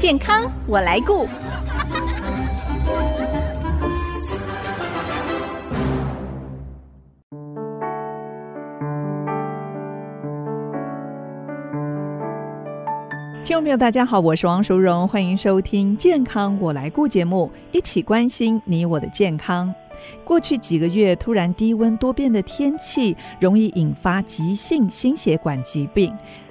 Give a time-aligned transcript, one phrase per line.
[0.00, 1.26] 健康我来顾。
[13.44, 19.74] 听众朋友，大家好，我是王淑荣，欢迎收听《健康我来顾》节目，一起关心你我的健康。
[20.24, 26.10] 过去几个月，突然低温多变的天气，容易引发急性心血管疾病。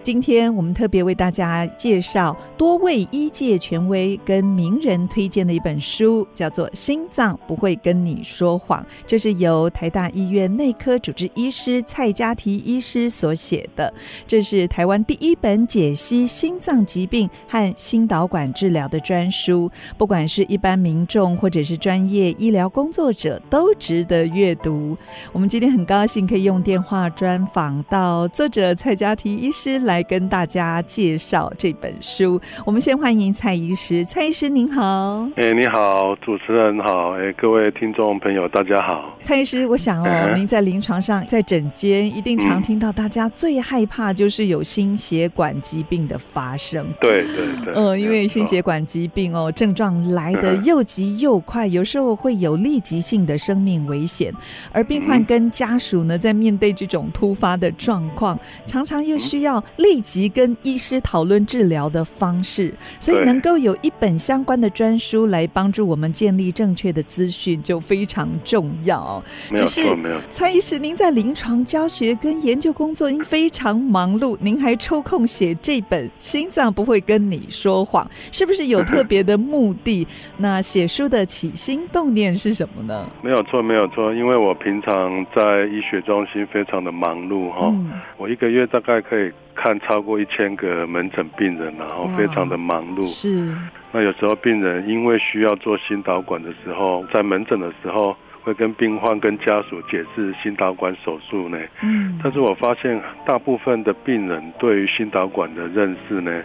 [0.09, 13.93] 今天我们特别为大家介绍多位医界权威跟名人推荐的一本书，叫做《心脏不会跟你说谎》，这是由台大医院内科主治医师蔡佳提医师所写的。
[14.25, 24.97] 这是台湾第一本解析心脏疾病和心导管治疗的专书，不管是一般民众或者是专业医疗工作者，都值得阅读。
[25.31, 29.98] 我们今天很高兴可以用电话专访到作者蔡佳提医师来。
[29.99, 32.39] 来跟大家介绍这本书。
[32.65, 35.27] 我们先欢迎蔡医师，蔡医师您好。
[35.35, 37.11] 哎，你好，主持人好。
[37.17, 39.13] 哎，各位听众朋友，大家好。
[39.19, 46.87] 蔡医师，我想哦，嗯、您在临床上，在诊间一定常听到大家最害怕就是有心血管疾病的发生。
[47.01, 47.73] 对对对。
[47.75, 54.33] 嗯、呃，因为心血管疾病哦，症状来得又急又快，有时候会有立即性的生命危险。
[54.71, 69.21] 而病患跟家属呢，在面对这种突发的状况，常常又需要立立即跟医师讨论治疗的方式，所以能够有一本相关的专书来帮助我们建立正确的资讯，就非常重要。
[69.49, 70.15] 没有错，没有。
[70.29, 80.07] 蔡医师，您在临床教学跟研究工作，您非常忙碌，您还抽空写这本《心脏不会跟你说谎》，是不是有特别的目的？
[80.37, 83.09] 那写书的起心动念是什么呢？
[83.23, 89.29] 没有错，没有错，因为我平常在医学中心非常的忙碌哈，嗯、我一个月大概可以。
[89.61, 93.03] 看超过一千个门诊病人，然后非常的忙碌。
[93.03, 93.53] 是。
[93.91, 101.57] 那有时候病人因为需要做心导管的时候，在门诊的时候会跟病患跟家属解释心导管手术呢。
[101.83, 102.17] 嗯。
[102.23, 106.41] 但是我发现大部分的病人对于心导管的认识呢，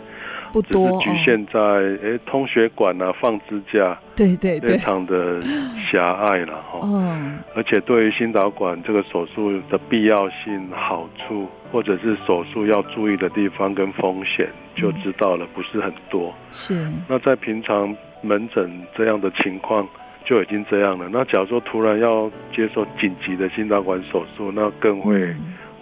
[0.54, 1.60] 不多，只是局限在
[2.02, 3.98] 哎通血管啊，放支架。
[4.16, 4.70] 对对对。
[4.70, 5.42] 非常的
[5.90, 6.80] 狭隘了哈。
[6.84, 7.38] 嗯。
[7.54, 11.46] 而且对于心导管这个手术的必要性、好处。
[11.72, 16.32] 或者是手术要注意的地方跟风险，就知道了，不是很多。
[16.52, 16.86] 是。
[17.08, 17.92] 那在平常
[18.22, 19.84] 门诊这样的情况
[20.24, 21.08] 就已经这样了。
[21.10, 25.34] 那假如说突然要接受紧急的心导管手术，那更会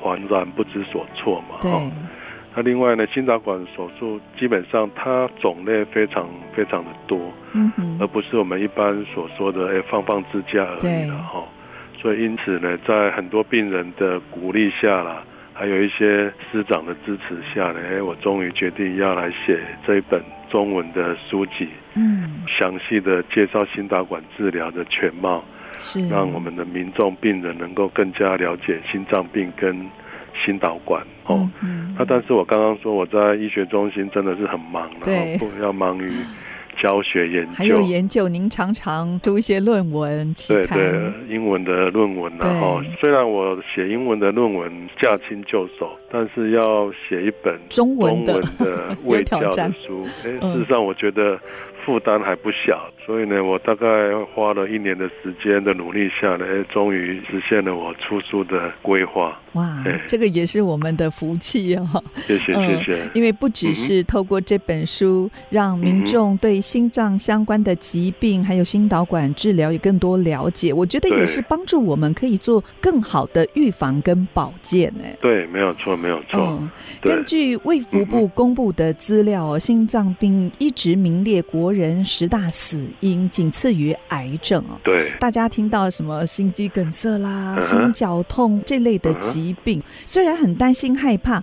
[0.03, 1.59] 恍然不知所措嘛。
[1.61, 1.71] 对。
[2.55, 11.43] 那另外呢，心导管手术基本上它种类非常非常的多，嗯哼，而不是我们一般所说的哎放放支架而已了哈。
[12.01, 15.23] 所以因此呢，在很多病人的鼓励下啦。
[15.55, 20.21] 还有一些师长的支持下呢，哎，我终于决定要来写这一本
[20.51, 29.79] 中文的书籍，嗯，详细的介绍心导管治疗的全貌，是让我们的民众病人能够更加了解心脏病跟
[30.45, 31.49] 心导管哦。
[31.63, 36.13] 嗯，那但是我刚刚说我在医学中心真的是很忙，然后不要忙于。
[36.83, 48.41] 教学研究，还有研究，您常常读一些论文期刊，对对，英文的论文，然后虽然我写英文的论文驾轻就熟，但是要写一本中文的
[49.05, 51.41] 卫教 的书，哎，事实上我觉得。
[51.85, 53.85] 负担还不小，所以呢，我大概
[54.33, 59.37] 花了一年的时间的努力下来，终于实现了我出书的规划。
[59.55, 61.85] 哇，这个也是我们的福气哦。
[62.19, 63.11] 谢谢谢谢。
[63.15, 74.95] 因为不只是透过这本书，让民众对心脏相关的疾病还有心导管治疗有更多了解，我觉得也是帮助我们可以做更好的预防跟保健。
[75.03, 76.41] 哎，对，没有错，没有错。
[76.41, 76.69] 嗯、
[77.01, 84.77] 根据卫福部公布的资料，心脏病一直名列国人十大死因，仅次于癌症哦。
[84.83, 87.61] 对，大家听到什么心肌梗塞啦、uh.
[87.61, 89.85] 心绞痛这类的疾病，uh.
[90.05, 91.43] 虽然很担心害怕，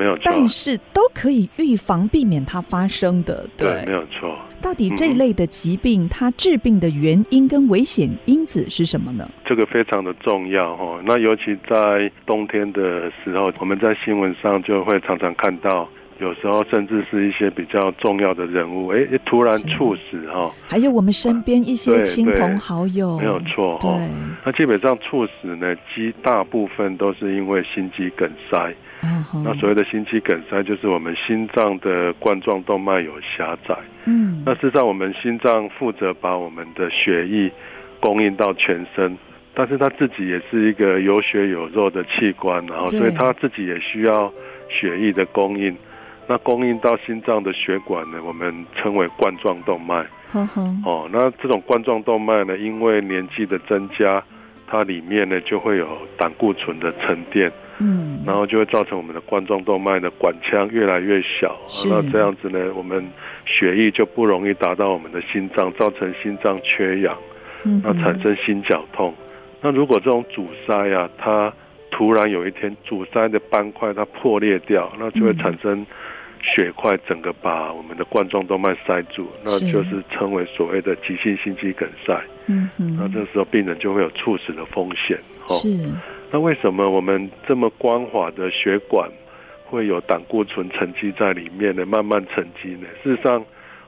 [0.00, 3.46] 没有错，但是都可以预防避免它发生的。
[3.54, 4.34] 对，对没有错。
[4.62, 9.28] 到底这类的疾病，它致病的原因跟危险因子是什么呢？
[9.44, 11.02] 这个非常的重要哦。
[11.04, 15.86] 那尤其在冬天的时候，我们在新闻上就会常常看到。
[16.18, 20.52] 有时候甚至是一些比较重要的人物，哎，突然猝死哈。
[20.68, 23.96] 还有我们身边一些亲朋好友，没有错哈。
[23.96, 24.08] 对，
[24.44, 28.74] 那基本上猝死呢，基大部分都是因为心肌梗塞。
[29.02, 29.42] 嗯。
[29.44, 33.76] 那所谓的心肌梗塞，就是我们心脏的冠状动脉有狭窄。
[34.06, 34.42] 嗯。
[34.44, 37.50] 那事实上，我们心脏负责把我们的血液
[38.00, 39.16] 供应到全身，
[39.54, 44.32] 但是它自己也是一个有血有肉的器官，然后所以它自己也需要
[44.68, 45.76] 血液的供应。
[46.26, 50.06] 那供应到心脏的血管呢，我们称为冠状动脉。
[50.28, 54.22] 呵呵哦，那这种冠状动脉呢，因为年纪的增加，
[54.68, 57.50] 它里面呢就会有胆固醇的沉淀。
[57.80, 63.02] 嗯，然后就会造成我们的冠状动脉的管腔越来越小，那这样子呢，我们
[63.46, 67.16] 血液就不容易达到我们的心脏，造成心脏缺氧，
[67.64, 69.14] 嗯，那产生心绞痛。
[69.62, 71.52] 那如果这种阻塞啊，它
[71.90, 75.84] 突然有一天阻塞的斑块它破裂掉，那就会产生
[76.42, 82.18] 血块整个把我们的冠状动脉塞住，那就是称为所谓的急性心肌梗塞。
[82.46, 85.18] 嗯嗯，那这时候病人就会有猝死的风险。
[85.60, 85.68] 是。
[86.32, 89.10] 那为什么我们这么光滑的血管
[89.66, 91.84] 会有胆固醇沉积在里面呢？
[91.84, 92.86] 慢慢沉积呢？
[93.02, 93.44] 事实上，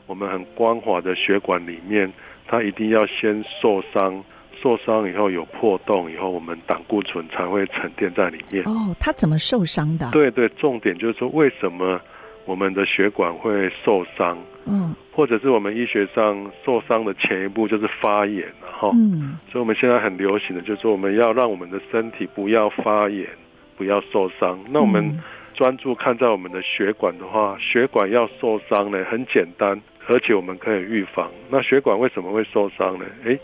[0.07, 2.13] 我们很光滑的血管里面，
[2.47, 4.23] 它一定要先受伤，
[4.61, 8.65] 受伤以后有破洞以后，我们胆固醇才会沉淀在里面。
[8.65, 10.11] 哦，它怎么受伤的？
[10.13, 12.01] 对对，重点就是说，为什么
[12.45, 14.37] 我们的血管会受伤？
[14.67, 14.95] 嗯。
[15.15, 23.29] 或者是我们医学上受伤的前一步就是发炎，哈，嗯，所以我们现在很流行的就是说，我们要让我们的身体不要发炎，
[23.77, 24.59] 不要受伤。
[24.71, 25.21] 那我们
[25.53, 29.79] 专注看在我们的血管的话，血管要受伤呢，很简单，
[30.09, 31.31] 而且我们可以预防。
[31.51, 33.05] 那血管为什么会受伤呢？
[33.25, 33.39] 诶，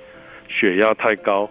[0.48, 1.46] 血压太高，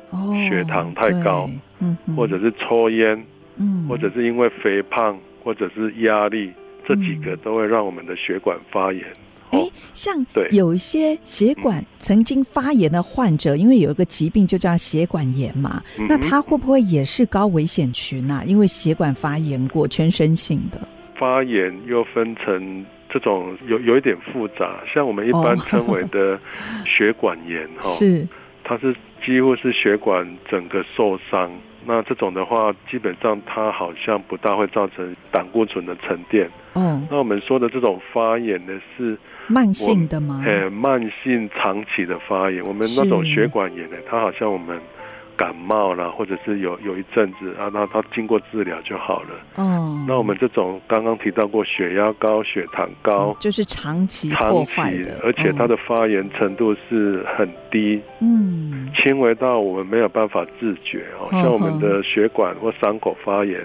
[0.50, 1.48] 血糖太高，
[1.80, 3.24] 嗯，或者是抽烟，
[3.60, 6.52] 嗯，或者是因为肥胖，或者是压力，
[6.88, 9.04] 这几个都会让我们的血管发炎。
[9.52, 9.60] 哎，
[9.94, 18.44] 像有一些血管曾经发炎的患者，因为有一个疾病就叫血管炎嘛，嗯、那他会不会也是高危险群啊？
[18.46, 20.80] 因为血管发炎过，全身性的。
[21.18, 26.40] 发炎又分成这种有有一点复杂，像我们一般称为的
[26.86, 28.28] 血管炎哈， 是。
[28.64, 28.94] 它是
[29.26, 31.50] 几乎是血管整个受伤。
[31.88, 36.50] 那这种的话，基本上它好像不大会造成胆固醇的沉淀。
[36.74, 39.18] 嗯，那我们说的这种发炎呢，是
[39.48, 40.44] 慢性的吗？
[40.46, 42.62] 诶，慢性长期的发炎。
[42.66, 44.78] 我们那种血管炎呢，它好像我们。
[45.38, 49.30] 感冒了，或者是有有一阵子啊，那他经过治疗就好了。
[49.56, 61.30] 哦，那我们这种刚刚提到过，血压高、血糖高，嗯、就是长期破坏的，而且它的发炎程度是很低，嗯，轻微到我们没有办法自觉哦。
[61.32, 63.64] 像我们的血管或伤口发炎，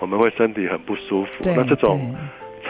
[0.00, 1.30] 我们会身体很不舒服。
[1.44, 2.00] 那这种。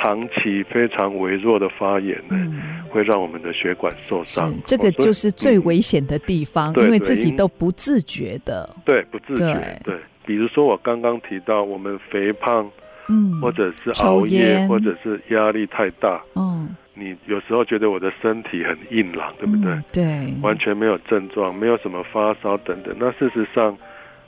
[0.03, 4.53] 长期非常微弱的发炎呢，嗯、会让我们的血管受伤。
[4.67, 8.69] 这个就是最危险的地方，嗯、因为自己都不自觉的。
[8.85, 9.81] 对，不自觉。
[9.85, 9.97] 对，
[10.27, 12.69] 比如说我刚刚提到，我们肥胖，
[13.07, 19.73] 嗯，或者是熬夜，或者是压力太大，嗯，你有时候觉得我的身体很硬朗，对不对？
[19.73, 22.93] 嗯、对，完全没有症状，没有什么发烧等等。
[22.99, 23.79] 那事实上，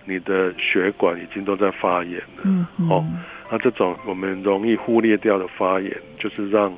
[0.05, 2.43] 你的血管已经都在发炎了。
[2.45, 3.05] 嗯，哦。
[3.51, 6.73] 那这种我们容易忽略掉的发炎，就是让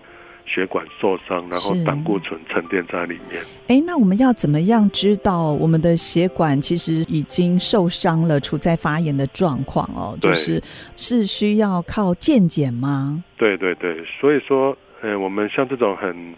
[0.45, 3.43] 血管受伤，然后胆固醇沉淀在里面。
[3.69, 10.19] 哎，那我们要怎么样知道我们的血管其实已经受伤了，处在发炎的状况哦？
[10.21, 10.63] 就是
[10.97, 13.23] 是需要靠健检吗？
[13.37, 16.35] 对对对，所以说，呃，我们像这种很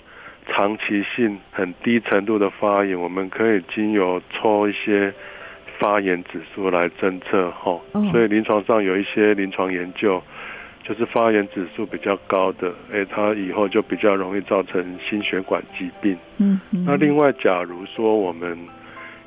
[0.46, 5.12] 长期性、很低程度的发炎，我们可以经由抽一些。
[5.78, 7.80] 发炎指数来侦测哈，
[8.10, 10.20] 所以临床上有一些临床研究，
[10.82, 16.16] 就是发炎指数比较高的，哎，它以后就比较容易造成心血管疾病。
[16.38, 18.58] 嗯，那另外，假如说我们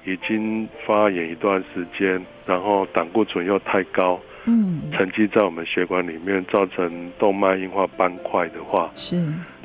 [0.06, 9.16] 已经发炎一段时间，然后胆固醇又太高，嗯，沉积在我们血管里面，造成动脉硬化斑块的话，是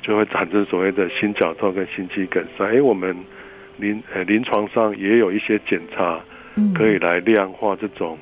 [0.02, 2.64] 就会产生所谓的心绞痛跟心肌梗塞。
[2.64, 3.16] 哎，我们
[3.76, 6.21] 临呃临床上也有一些检查。
[6.75, 8.19] 可以来量化这种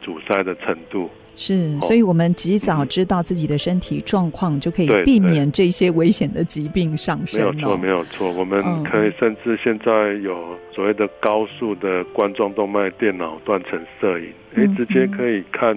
[0.00, 7.40] 阻塞的程度，是，所以我们及早知道自己的身体状况，就可以避免这些危险的疾病上升。
[7.40, 8.30] 没有错，没有错。
[8.32, 15.76] 我们可以甚至现在有所谓的高速的冠状动脉电脑断层摄影，哎，直接可以看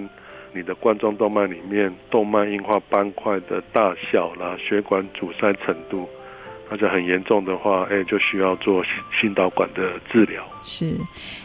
[0.54, 6.08] 你的冠状动脉里面动脉硬化斑块的大小啦，血管阻塞程度。
[6.72, 8.84] 而且很严重的话，哎，就需要做
[9.20, 10.44] 心导管的治疗。
[10.64, 10.94] 是，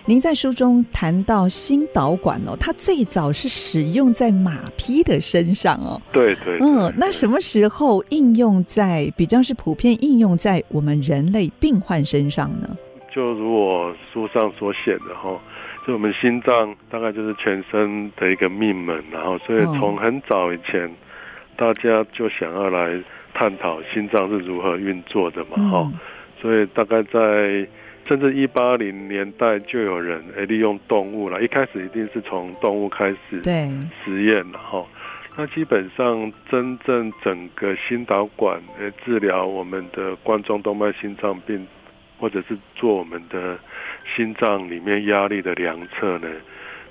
[0.04, 6.00] 您在书中谈到心导管哦，它最早是使用在马匹的身上哦。
[6.12, 6.66] 对对，对。
[6.66, 12.76] 嗯，那什么时候应用在比较是普遍应用在我们人类病患身上呢？
[13.11, 15.40] 就如我书上所写的哈，
[15.87, 20.95] 就我们心脏大概就是全身的一个命门，然后所以从很早以前，
[21.57, 23.02] 大家就想要来。
[23.35, 25.57] 探讨心脏是如何运作的嘛？
[25.69, 25.99] 哈、嗯，
[26.41, 27.67] 所以大概在
[28.09, 31.43] 甚至一八零年代就有人诶利用动物了。
[31.43, 33.69] 一开始一定是从动物开始对
[34.05, 34.87] 实验了哈。
[35.37, 41.67] 那基本上真正整个心导管呃治疗我们的冠状动脉心脏病，
[42.19, 43.59] 或者是做我们的
[44.14, 46.29] 心脏里面压力的量测呢，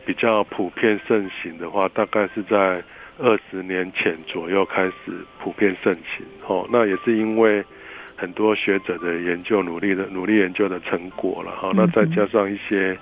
[0.05, 2.83] 比较普遍盛行的话，大概是在
[3.17, 4.93] 二十年前左右开始
[5.39, 6.25] 普遍盛行。
[6.47, 7.63] 哦，那也是因为
[8.15, 11.51] 很多学者的研究努力的努力研究的成果了。
[11.55, 12.97] 好，那再加上一些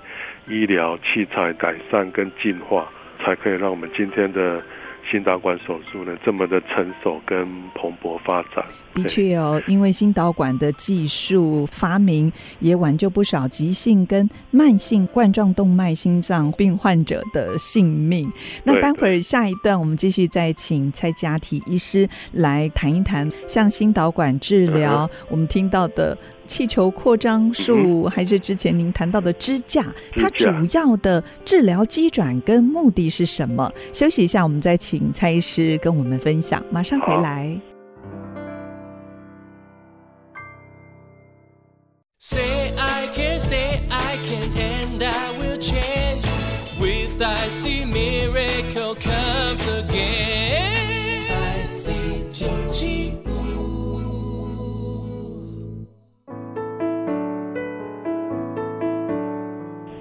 [0.48, 2.90] 医疗器材改善跟进化，
[3.20, 4.62] 才可以让我们今天的。
[5.10, 18.30] 心导管手术呢，这么的成熟跟蓬勃发展，的确哦，因为心导管的技术发明，也挽救不少急性跟慢性冠状动脉心脏病患者的性命。
[18.64, 26.16] 那待会儿下一段，我们继续再请蔡嘉题医师来谈一谈，像心导管治疗，我们听到的。
[26.46, 33.72] 气球扩张术，还是之前您谈到的支架，它主要的治疗机转跟目的是什么？
[33.92, 36.62] 休息一下，我们再请蔡医师跟我们分享。
[36.70, 37.60] 马上回来。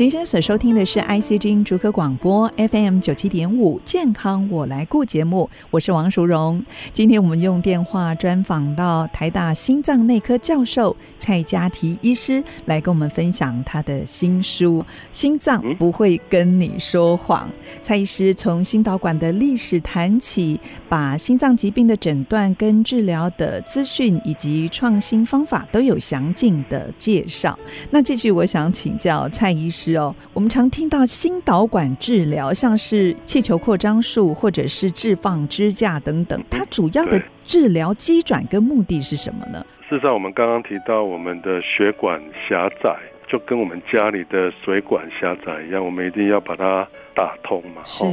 [0.02, 6.66] 您现在所收听的是 IC 之音竹科广播 FM 九七点五健康我来顾节目，我是王淑荣。
[6.92, 14.80] 今天我们用电话专访到台大心脏内科教授蔡嘉提医师，来跟我们分享他的新书
[15.12, 17.48] 《心脏不会跟你说谎》。
[17.80, 27.56] 蔡医师从心导管的历史谈起，把心脏疾病的诊断跟治疗的资讯以及创新方法都有详尽的介绍。
[27.92, 29.91] 那继续，我想请教蔡医师。
[29.98, 39.66] 哦，我们常听到心导管治疗，像是气球扩张术或者是置放支架等等，它主要的治疗机转跟目的是什么呢？
[39.90, 42.96] 事实上，我们刚刚提到我们的血管狭窄，
[43.28, 47.82] 就跟我们家里的水管狭窄一样，我们一定要把它打通嘛。
[47.84, 48.06] 是。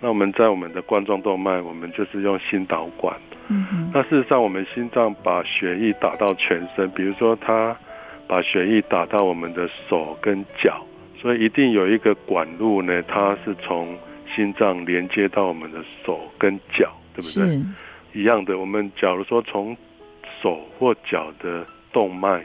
[0.00, 3.14] 那我们在我们的冠状动脉，我们就是用心导管。
[3.48, 3.90] 嗯哼。
[3.92, 7.76] 那事实上，我们心脏把血液打到全身，比如说它
[8.26, 10.82] 把血液打到我们的手跟脚。
[11.20, 13.98] 所以一定有一个管路呢，它是从
[14.34, 17.60] 心脏连接到我们的手跟脚，对不对？
[18.12, 19.76] 一样的，我们假如说从
[20.42, 22.42] 手或脚的动脉，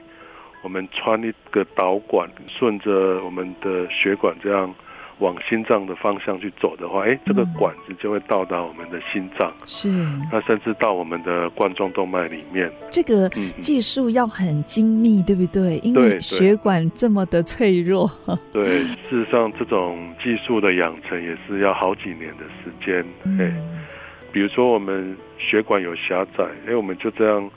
[0.62, 4.74] 我们穿一个导管，顺着我们的血管这样。
[5.20, 9.88] 往心脏的方向去走的话，哎、欸，这个管子就会到达我们的心脏，是，
[10.30, 12.70] 那甚至到我们的冠状动脉里面。
[12.92, 13.30] 这个
[13.62, 15.78] 技术要很精密，对不对？
[15.80, 18.12] 因为血管这么的脆弱。
[18.52, 18.80] 对， 对，
[19.10, 23.00] 事实上，这种技术的养成也是要好几年的时间。
[23.40, 23.86] 哎、嗯，
[24.34, 27.50] 比如说我们血管有狭窄，哎、欸，我们就这样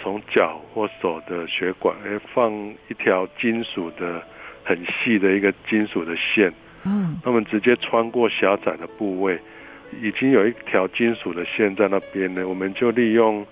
[0.00, 2.50] 从脚或手的血管，哎、欸，放
[2.88, 4.22] 一条金属的
[4.64, 6.50] 很细的一个金属的线。
[6.84, 9.38] 嗯，那么直接穿过狭窄的部位，
[10.00, 12.46] 已经有一条金属的线在那边呢。
[12.48, 13.46] 我们就利用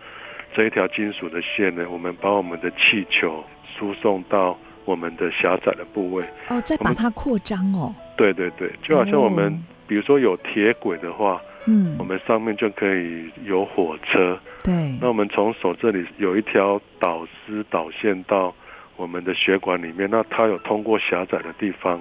[0.54, 3.44] 这一条金属的线呢，我们把我们的气球
[3.78, 6.24] 输送到我们的狭窄的部位。
[6.48, 7.94] 哦，再把它扩张哦。
[8.16, 14.36] 对对对，就好像我们、哦、比如说有铁轨的话，嗯，我们上面就可以有火车。
[14.64, 14.72] 对。
[15.00, 18.52] 那我们从手这里有一条导丝导线到
[18.96, 22.00] 我们的血管里面，那它有通过狭窄的地方。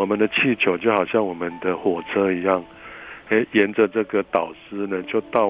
[0.00, 2.64] 我们的气球就好像我们的火车一样，
[3.28, 5.46] 诶，沿着这个导丝呢，就到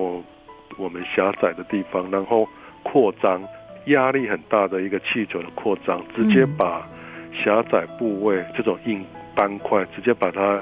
[0.76, 2.48] 我们狭窄的地方，然后
[2.82, 3.40] 扩张，
[3.84, 6.84] 压力很大的一个气球的扩张，直接把
[7.32, 9.04] 狭窄部位这种硬
[9.36, 10.60] 斑块，直接把它。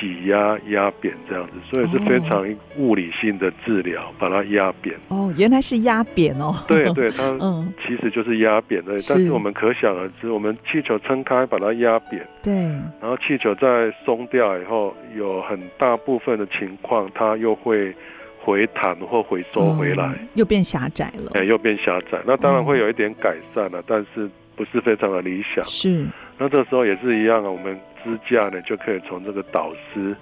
[0.00, 2.46] 挤压压扁这样子，所以是非常
[2.76, 4.96] 物理性的治疗，把它压扁。
[5.08, 6.52] 哦，原来是压扁哦。
[6.66, 8.92] 对对，它 嗯，其实就是压扁的。
[9.08, 12.52] 但是我们可想而知，我们气球撑开把它压扁，对，
[13.00, 17.94] 然后气球再松掉以后，有很大部分的情况，它又会
[18.40, 21.30] 回弹或回收回来，又变狭窄了。
[21.34, 22.20] 哎，又变狭窄。
[22.26, 25.64] 那当然会有一点改善了，但是不是非常的理想。
[25.64, 26.06] 是。
[26.38, 27.78] 那这时候也是一样啊，我们。
[28.04, 30.14] 支架呢，就可以从这个导丝，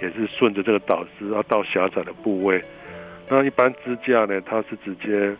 [0.00, 2.62] 也是顺着这个导丝，啊到狭窄的部位。
[3.28, 5.36] 那一般支架呢，它是直接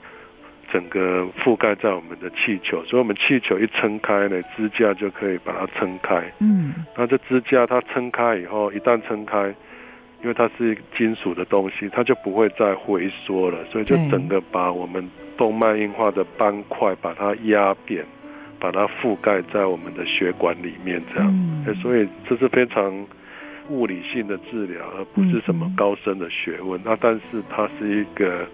[0.70, 6.22] 整个覆盖在我们的气球，所以我们气球一撑开呢，支架就可以把它撑开。
[6.40, 9.54] 嗯，那这支架它撑开以后，一旦撑开，
[10.22, 15.08] 因为它是金属的东西，它就不会再回缩了，所以就整个把我们
[15.38, 18.04] 动脉硬化的斑块把它压扁。
[18.58, 21.28] 把它覆盖在我们的血管里面，这样，
[21.66, 23.06] 嗯、所以这是非常
[23.70, 26.80] 物理性的治疗，而不是什么高深的学问。
[26.84, 28.46] 那、嗯、但是它是一个。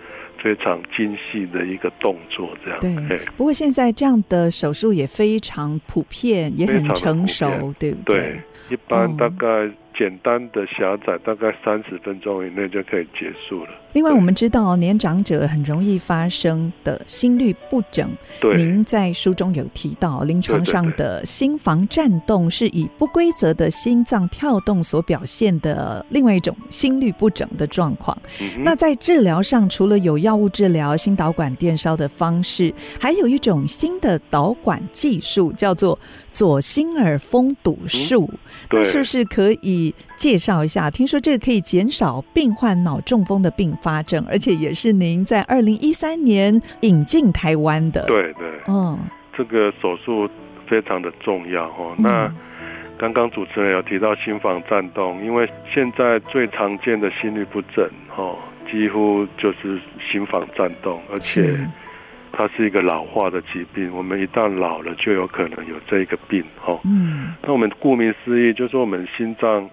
[0.43, 2.79] 非常精细的一个动作，这样。
[3.09, 3.19] 对。
[3.35, 8.25] 不过现在这样的手术也非常普遍，也很成熟，对不对？
[8.25, 9.47] 对，一般大概
[9.97, 13.71] 简单的狭窄，大概三十分钟以内就可以结束了。
[13.93, 18.11] 另外，我们知道年长者很容易发生的心律不整。
[18.41, 28.19] 对，您在书中有提到，临床上的心房颤动是以不规则的心脏跳动所表现的另外一种心律不整的状况。
[28.41, 35.97] 嗯、那在治疗上，除了有药物治疗、心导管电烧的方式，还有一种新的导管技术，叫做
[36.33, 38.29] 左心耳封堵术。
[38.33, 38.39] 嗯、
[38.73, 39.84] 那是不是可以
[40.17, 40.89] 介绍一下？
[40.91, 48.05] 听说这个可以减少病患脑中风的并发症，而且也是您在二零一三年引进台湾的。
[48.07, 48.99] 对对，嗯，
[49.37, 50.29] 这个手术
[50.69, 51.95] 非常的重要哦。
[51.99, 52.33] 那
[52.97, 57.85] 刚刚主持人有提到心房颤动，因为现在最常见的心律不整
[58.17, 58.39] 哦，
[58.71, 61.59] 几乎就是心房颤动，而且
[62.37, 63.91] 它是一个老化的疾病。
[63.95, 66.81] 我们一旦老了，就有可能有这个病哦。
[66.85, 69.71] 嗯，那我们顾名思义，就是我们心脏。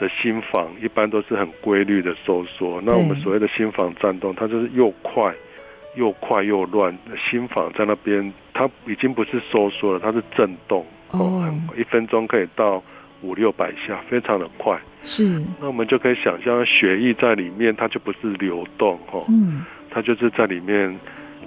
[0.00, 5.34] 的心房一般都是很规律的收缩，那我们所谓的心房颤动，它就是又快
[5.96, 6.96] 又快又乱。
[7.28, 12.80] 心房在那边，它已经不是收缩了，它是震动哦，一分钟可以到
[13.22, 14.78] 五六百下，非常的快。
[15.02, 20.96] 是，那我们就可以想象，血液在里面，它就不是流动哦，嗯，它就是在里面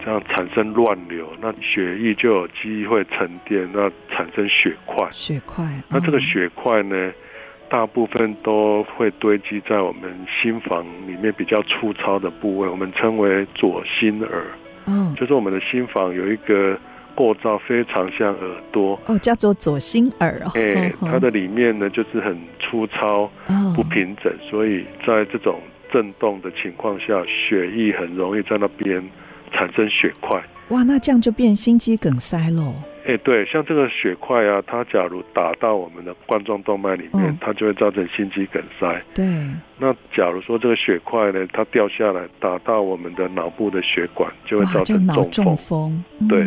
[0.03, 5.07] 这样产生乱流，那血液就有机会沉淀，那产生血块。
[5.11, 7.11] 血块，那这个血块呢？
[7.69, 14.43] 大部分都会堆积在我们心房里面比较粗糙的部位，我们称为左心耳。
[14.87, 16.77] 嗯，就是我们的心房有一个
[17.15, 20.51] 构造非常像耳朵哦，叫做左心耳哦。
[20.55, 23.31] 哎，它的里面呢就是很粗糙、
[23.73, 25.61] 不平整，所以在这种
[25.93, 29.01] 震动的情况下，血液很容易在那边
[29.51, 30.41] 产生血块。
[30.69, 32.73] 哇，那这样就变心肌梗塞喽。
[33.05, 39.01] 哎，对，像这个血块啊，它假如打到我们的冠状动脉里面，嗯，它就会造成心肌梗塞。
[39.15, 39.25] 对。
[39.79, 45.31] 那假如说这个血块呢，它掉下来打到我们的脑部的血管，就会造成中风。
[45.31, 46.03] 中风。
[46.19, 46.27] 嗯。
[46.27, 46.45] 对。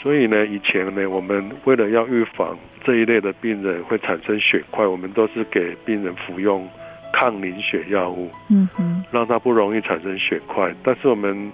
[0.00, 6.66] 所以呢，以前呢，我们为了要预防这一类的病人会产生血块，我们都是给病人服用
[7.12, 10.72] 抗凝血药物，嗯哼，让它不容易产生血块。
[10.84, 11.52] 但是我们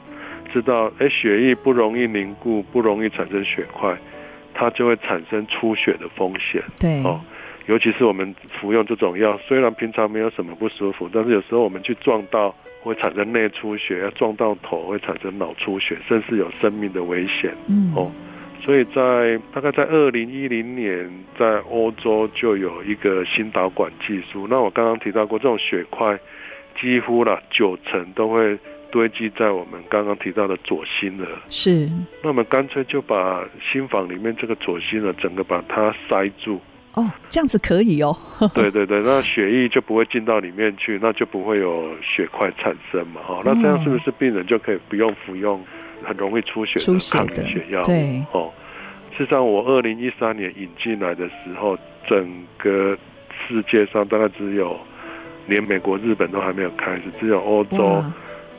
[0.52, 3.96] 知道，哎，血液不容易凝固，不容易产生血块。
[4.54, 7.20] 它就会产生出血的风险，对哦，
[7.66, 17.54] 尤其是我们服用这种药，虽然平常没有什么不舒服，但是有时候我们去撞到会产生内出血，要撞到头会产生脑出血，甚至有生命的危险。
[17.68, 18.10] 嗯哦，
[18.60, 21.08] 所以在大概在二零一零年，
[21.38, 24.48] 在欧洲就有一个心导管技术。
[24.50, 26.18] 那我刚刚提到过，这种血块
[26.80, 28.58] 几乎啦九成都会。
[28.90, 31.88] 堆积在我们刚刚提到的左心耳，是。
[32.22, 36.60] 那我们干脆就把心房里面这个左心耳整个把它塞住。
[36.94, 38.16] 哦，这样子可以哦。
[38.54, 43.20] 对对对，那血液就不会进到里面去，那就不会有血块产生嘛。
[43.24, 45.62] 哈、哦，那这样是不是病人就可以不用服用
[46.02, 47.84] 很容易出血的抗凝血药？
[47.84, 48.24] 对。
[48.32, 48.50] 哦，
[49.16, 52.96] 事实上，我二零一三年引进来的时候，整个
[53.46, 54.76] 世界上大概只有
[55.46, 58.02] 连美国、日本都还没有开始，只有欧洲。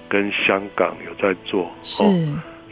[0.10, 2.04] 跟香港有在做，是，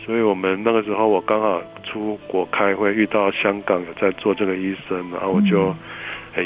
[0.04, 5.74] 所以我们那个时候我刚好出国开会，遇到香港有在做这个医生，然后我就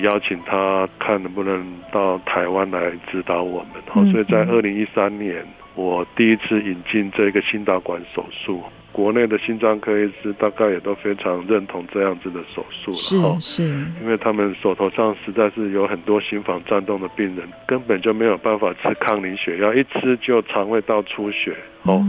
[0.03, 8.61] 邀请他看能不能到台湾来指导我们，好，所以在二零一三年我第一次引进这个心导管手术。
[8.91, 22.03] 国内的心脏科医师大概也都非常认同这样子的手术了，是是，因为他们手头上实在是有很多心房颤动的病人，根本就没有办法吃抗凝血药，一吃就肠胃道出血，哦，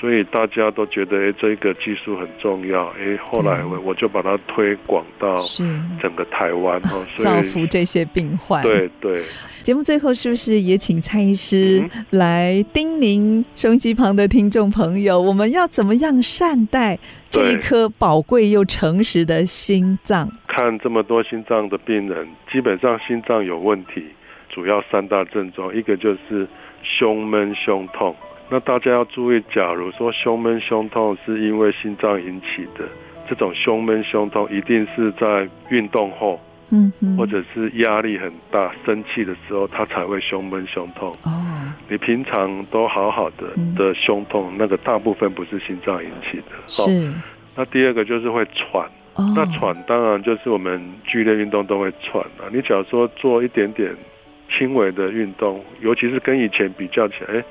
[0.00, 5.42] 所以大家都觉得哎，这个技术很重要，哎，后来我我就把它推广到
[6.00, 9.22] 整个台湾，哦， 造福这些病患，对对。
[9.62, 16.98] 节目最后是不是也请蔡医师来叮咛收音机旁的听众朋友，我们要怎么样善待
[17.30, 20.28] 这一颗宝贵又诚实的心脏？
[20.48, 24.04] 看这么多心脏的病人，基本上心脏有问题，
[24.48, 26.46] 主要三大症状，一个就是
[26.82, 28.14] 胸闷、胸痛。
[28.50, 32.84] 那大家要注意，假如说胸闷、胸痛是因为心脏引起的，
[33.28, 36.38] 这种胸闷、胸痛一定是在运动后。
[36.74, 41.10] 嗯，或者是压力很大、生气的时候，他才会胸闷、胸痛。
[41.22, 41.30] 哦，
[41.86, 46.44] 你平常都好好的的胸痛，那个大部分不是心脏引起的。
[46.66, 47.12] 是。
[47.54, 48.82] 那第二个就是会喘。
[49.16, 49.34] 哦。
[49.36, 52.48] 那喘当然就是我们剧烈运动都会喘啊。
[52.50, 53.94] 你假如说做一点点
[54.48, 57.44] 轻微的运动，尤其是跟以前比较起来，哎，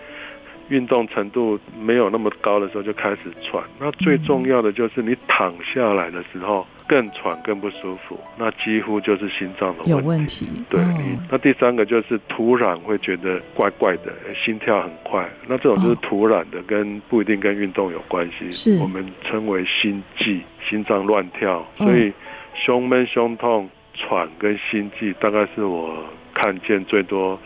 [0.69, 3.63] 运动程度没有那么高的时候就开始喘。
[3.79, 9.91] 那最重要的就是你躺下来的时候更喘更不舒服，那几乎就是心脏的问题。
[9.91, 10.45] 有问题。
[10.69, 15.25] 对，你那第三个就是突然会觉得怪怪的，心跳很快。
[15.47, 18.51] 那这种就是突然的，跟不一定跟运动有关系。
[18.51, 18.77] 是。
[18.79, 22.11] 我们称为心悸，心脏乱跳，所以
[22.53, 23.69] 胸闷、胸痛。
[23.93, 27.37] 喘跟心悸大概是我看见最多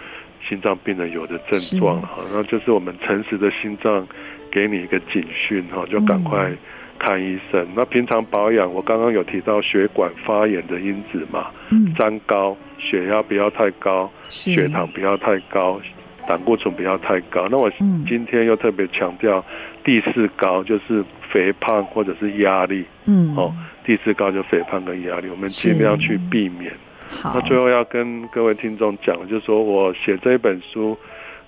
[0.48, 4.08] 心脏病人有的症状了哈，那就是我们诚实的心脏
[4.52, 6.52] 给你一个警讯哈，就赶快
[7.00, 7.62] 看医生。
[7.62, 15.80] 嗯、那平常保养，我刚刚有提到血管发炎的因子嘛，嗯，三高，血压不要太高，血糖不要太高，
[16.28, 17.48] 胆固醇不要太高。
[17.50, 17.70] 那我
[18.08, 19.44] 今天又特别强调
[19.84, 23.54] 第四高，就是肥胖或者是压力，嗯，哦。
[23.86, 26.74] 第四高就肥胖跟压力，我们尽量去避免。
[27.24, 30.98] 那最后要跟各位听众讲，就是说我写这一本书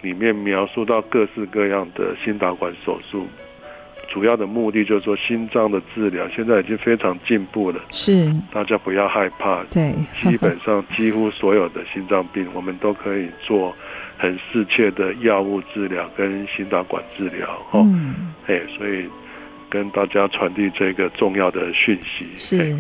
[0.04, 3.26] 里面描述到各式各样的心导管手术，
[4.08, 9.64] 主要的目的就是说心脏的治疗现在已经非常进步了，是大家不要害怕。
[9.66, 13.76] 对，基本上几乎所有的心脏病， 我们都可以做
[14.18, 17.48] 很适切的药物治疗跟心导管治疗。
[17.74, 19.06] 嗯，哎，所以。
[19.70, 22.26] 跟大家传递这个重要的讯息。
[22.36, 22.78] 是，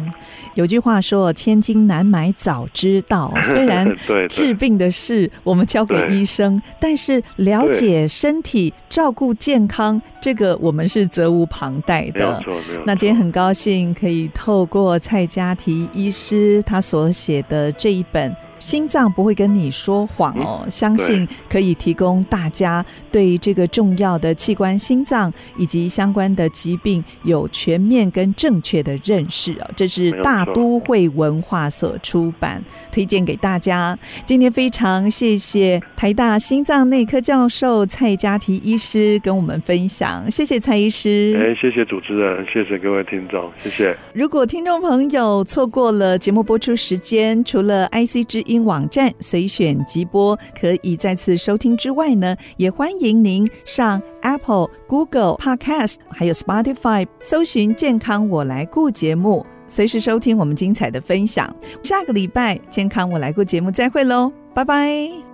[0.56, 3.88] 有句话说“千金难买早知道”， 虽然
[4.30, 12.43] 治病的事我们交给医生，但是了解身体、照顾健康，这个我们是责无旁贷的。
[12.86, 18.36] 那今天很高兴可以透过蔡佳提医师他所写的这一本。
[18.59, 29.69] 心脏不会跟你说谎哦，相信可以提供大家对这个重要的器官心脏以及相关的疾病有全面跟正确的认识哦。
[29.75, 33.97] 这是大都会文化所出版，推荐给大家。
[34.25, 41.35] 今天非常谢谢台大心脏内科教授蔡佳提医师跟我们分享，谢谢蔡医师。
[41.39, 43.95] 哎，谢谢主持人，谢谢各位听众，谢谢。
[44.13, 61.53] 如果听众朋友错过了节目播出时间，除了 IC 之因网站随选即播可以再次收听之外呢，也欢迎您上 Apple、Google Podcast 还有 Spotify 搜寻“健康我来顾”节目，随时收听我们精彩的分享。
[61.83, 65.26] 下个礼拜“健康我来顾”节目再会喽，拜拜。